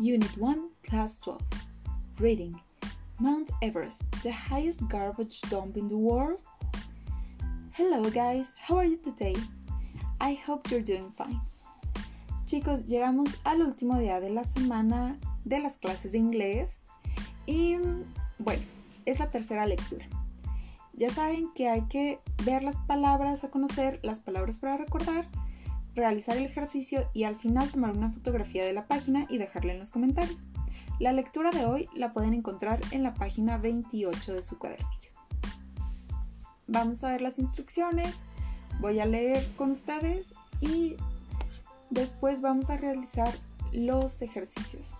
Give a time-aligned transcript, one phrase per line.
[0.00, 1.40] Unit 1, Class 12.
[2.18, 2.60] Reading
[3.20, 6.40] Mount Everest, the highest garbage dump in the world?
[7.74, 9.36] Hello guys, how are you today?
[10.20, 11.40] I hope you're doing fine.
[12.44, 16.76] Chicos, llegamos al último día de la semana de las clases de inglés
[17.46, 17.76] y
[18.40, 18.64] bueno,
[19.06, 20.06] es la tercera lectura.
[20.94, 25.28] Ya saben que hay que ver las palabras a conocer, las palabras para recordar,
[25.94, 29.78] realizar el ejercicio y al final tomar una fotografía de la página y dejarla en
[29.78, 30.48] los comentarios.
[30.98, 35.10] La lectura de hoy la pueden encontrar en la página 28 de su cuadernillo.
[36.66, 38.14] Vamos a ver las instrucciones,
[38.80, 40.28] voy a leer con ustedes
[40.60, 40.96] y
[41.90, 43.32] después vamos a realizar
[43.72, 44.94] los ejercicios.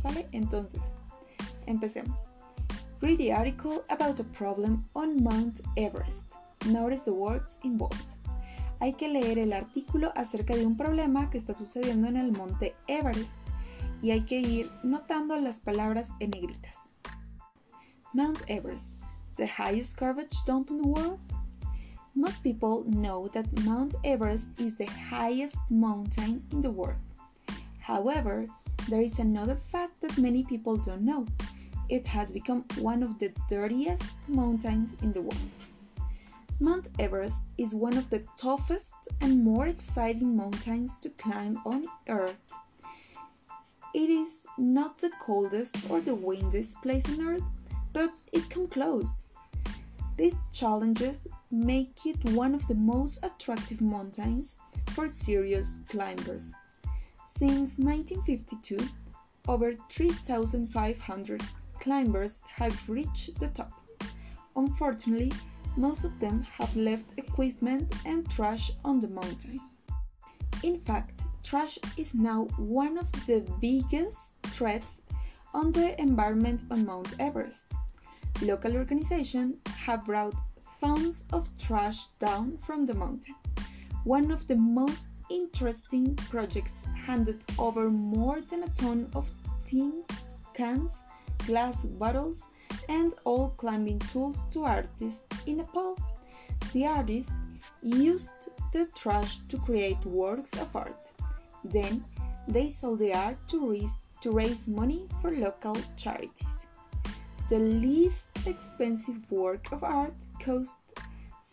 [0.00, 0.26] ¿Sale?
[0.32, 0.80] Entonces,
[1.66, 2.28] empecemos.
[3.00, 6.22] Read the article about a problem on Mount Everest.
[6.66, 8.15] Notice the words involved.
[8.80, 12.74] Hay que leer el artículo acerca de un problema que está sucediendo en el monte
[12.88, 13.34] Everest
[14.02, 16.76] y hay que ir notando las palabras en negritas.
[18.12, 18.88] Mount Everest,
[19.36, 21.18] the highest garbage dump in the world?
[22.14, 27.00] Most people know that Mount Everest is the highest mountain in the world.
[27.78, 28.46] However,
[28.88, 31.26] there is another fact that many people don't know
[31.88, 35.50] it has become one of the dirtiest mountains in the world.
[36.58, 42.50] Mount Everest is one of the toughest and more exciting mountains to climb on Earth.
[43.94, 47.42] It is not the coldest or the windiest place on Earth,
[47.92, 49.24] but it comes close.
[50.16, 54.56] These challenges make it one of the most attractive mountains
[54.92, 56.52] for serious climbers.
[57.28, 58.78] Since 1952,
[59.46, 61.42] over 3,500
[61.80, 63.72] climbers have reached the top.
[64.56, 65.30] Unfortunately,
[65.76, 69.60] most of them have left equipment and trash on the mountain.
[70.62, 75.02] In fact, trash is now one of the biggest threats
[75.54, 77.62] on the environment on Mount Everest.
[78.42, 80.34] Local organizations have brought
[80.80, 83.34] tons of trash down from the mountain.
[84.04, 86.74] One of the most interesting projects
[87.06, 89.26] handed over more than a ton of
[89.64, 90.04] tin
[90.54, 91.02] cans
[91.46, 92.44] glass bottles,
[92.88, 95.98] and all climbing tools to artists in Nepal.
[96.72, 97.32] The artists
[97.82, 98.30] used
[98.72, 101.10] the trash to create works of art.
[101.64, 102.04] Then
[102.48, 106.46] they sold the art to raise, to raise money for local charities.
[107.48, 110.78] The least expensive work of art cost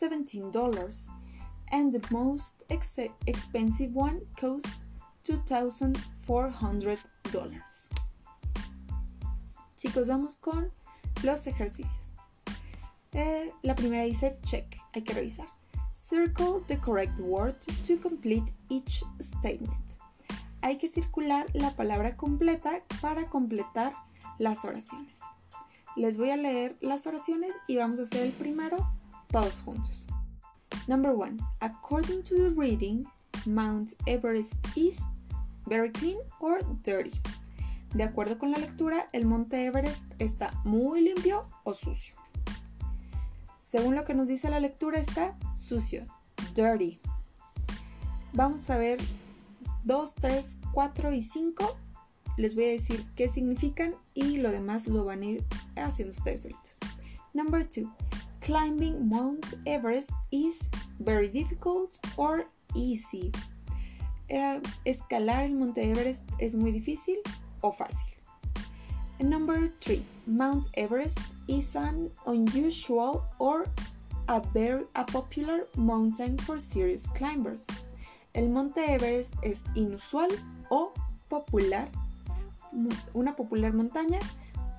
[0.00, 1.06] $17
[1.70, 4.66] and the most ex expensive one cost
[5.24, 6.98] $2,400.
[9.76, 10.72] Chicos, vamos con
[11.22, 12.14] los ejercicios.
[13.12, 15.46] Eh, la primera dice check, hay que revisar.
[15.94, 17.54] Circle the correct word
[17.86, 19.70] to complete each statement.
[20.62, 23.92] Hay que circular la palabra completa para completar
[24.38, 25.14] las oraciones.
[25.96, 28.76] Les voy a leer las oraciones y vamos a hacer el primero
[29.28, 30.06] todos juntos.
[30.88, 31.38] Number one.
[31.60, 33.06] According to the reading,
[33.46, 34.98] Mount Everest is
[35.66, 37.12] very clean or dirty.
[37.94, 42.14] De acuerdo con la lectura, el monte Everest está muy limpio o sucio.
[43.68, 46.06] Según lo que nos dice la lectura, está sucio,
[46.54, 47.00] dirty.
[48.32, 48.98] Vamos a ver
[49.84, 51.76] 2, 3, 4 y 5.
[52.38, 55.44] Les voy a decir qué significan y lo demás lo van a ir
[55.76, 56.78] haciendo ustedes solitos.
[57.34, 57.86] Number 2.
[58.40, 60.56] Climbing Mount Everest is
[60.98, 63.30] very difficult or easy.
[64.28, 67.18] Eh, escalar el monte Everest es muy difícil
[67.70, 68.12] fácil.
[69.20, 70.02] number 3.
[70.26, 73.66] Mount Everest is an unusual or
[74.28, 77.64] a very a popular mountain for serious climbers.
[78.34, 80.28] El monte Everest es inusual
[80.70, 80.92] o
[81.28, 81.88] popular,
[83.14, 84.18] una popular montaña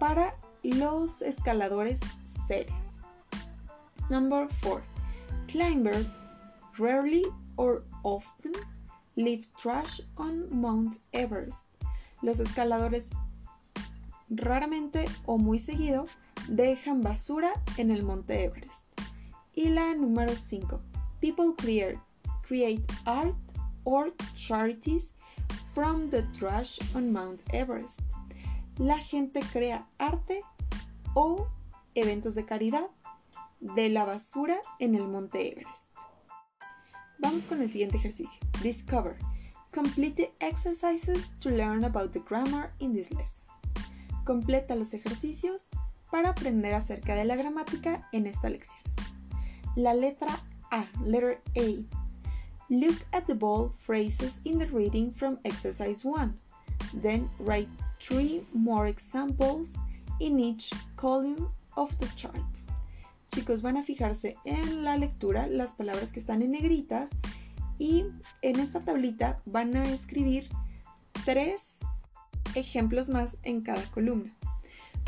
[0.00, 2.00] para los escaladores
[2.48, 2.98] serios.
[4.10, 4.82] Number 4.
[5.48, 6.08] Climbers
[6.78, 7.24] rarely
[7.56, 8.52] or often
[9.16, 11.64] leave trash on Mount Everest.
[12.22, 13.06] Los escaladores
[14.30, 16.06] raramente o muy seguido
[16.48, 18.72] dejan basura en el monte Everest.
[19.54, 20.78] Y la número 5.
[21.20, 21.98] People create,
[22.46, 23.34] create art
[23.84, 25.12] or charities
[25.74, 28.00] from the trash on Mount Everest.
[28.78, 30.42] La gente crea arte
[31.14, 31.46] o
[31.94, 32.86] eventos de caridad
[33.60, 35.86] de la basura en el monte Everest.
[37.18, 38.40] Vamos con el siguiente ejercicio.
[38.62, 39.16] Discover.
[39.72, 43.42] Complete the exercises to learn about the grammar in this lesson.
[44.24, 45.68] Completa los ejercicios
[46.10, 48.82] para aprender acerca de la gramática en esta lección.
[49.74, 50.38] La letra
[50.70, 51.82] A, letter A.
[52.68, 56.38] Look at the bold phrases in the reading from exercise 1.
[57.00, 57.68] Then write
[57.98, 59.70] three more examples
[60.20, 61.48] in each column
[61.78, 62.36] of the chart.
[63.34, 67.10] Chicos, van a fijarse en la lectura las palabras que están en negritas
[67.82, 68.06] y
[68.42, 70.48] en esta tablita van a escribir
[71.24, 71.78] tres
[72.54, 74.32] ejemplos más en cada columna.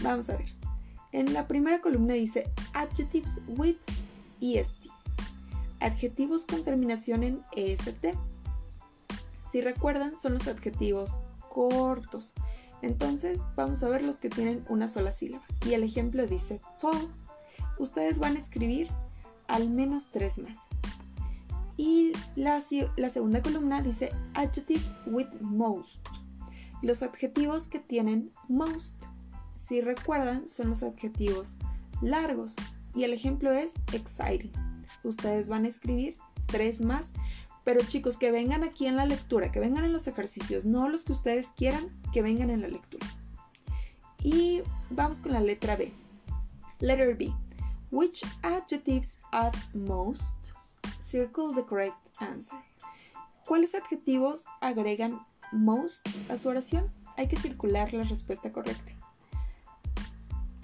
[0.00, 0.54] Vamos a ver.
[1.12, 3.76] En la primera columna dice adjectives with
[4.40, 4.86] est.
[5.80, 8.06] Adjetivos con terminación en est.
[9.50, 11.20] Si recuerdan, son los adjetivos
[11.50, 12.32] cortos.
[12.80, 15.44] Entonces, vamos a ver los que tienen una sola sílaba.
[15.66, 17.06] Y el ejemplo dice tall.
[17.78, 18.88] Ustedes van a escribir
[19.46, 20.56] al menos tres más.
[21.82, 25.98] Y la, segunda columna dice adjectives with most.
[26.80, 28.94] Los adjetivos que tienen most,
[29.56, 31.56] si recuerdan, son los adjetivos
[32.00, 32.52] largos.
[32.94, 34.52] Y el ejemplo es exciting.
[35.02, 36.14] Ustedes van a escribir
[36.46, 37.10] tres más.
[37.64, 41.04] Pero chicos, que vengan aquí en la lectura, que vengan en los ejercicios, no los
[41.04, 43.08] que ustedes quieran, que vengan en la lectura.
[44.22, 45.92] Y vamos con la letra B.
[46.78, 47.34] Letter B.
[47.90, 50.52] Which adjectives add most?
[51.00, 52.58] Circle the correct answer.
[53.46, 55.20] ¿Cuáles adjetivos agregan
[55.52, 58.92] most a su oración, hay que circular la respuesta correcta.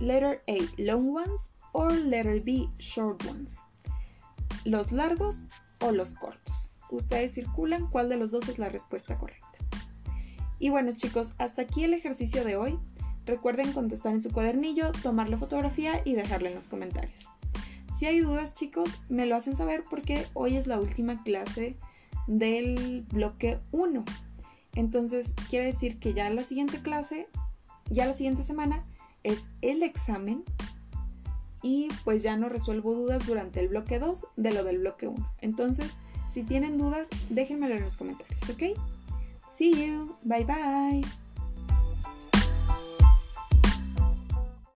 [0.00, 3.56] Letter A, long ones or letter B, short ones.
[4.64, 5.46] Los largos
[5.80, 6.70] o los cortos.
[6.90, 9.48] Ustedes circulan cuál de los dos es la respuesta correcta.
[10.58, 12.78] Y bueno chicos, hasta aquí el ejercicio de hoy.
[13.26, 17.30] Recuerden contestar en su cuadernillo, tomar la fotografía y dejarla en los comentarios.
[18.04, 21.74] Si hay dudas chicos, me lo hacen saber porque hoy es la última clase
[22.26, 24.04] del bloque 1.
[24.74, 27.28] Entonces quiere decir que ya la siguiente clase,
[27.88, 28.84] ya la siguiente semana
[29.22, 30.44] es el examen
[31.62, 35.32] y pues ya no resuelvo dudas durante el bloque 2 de lo del bloque 1.
[35.40, 35.96] Entonces,
[36.28, 38.78] si tienen dudas, déjenmelo en los comentarios, ¿ok?
[39.50, 41.23] See you, bye bye.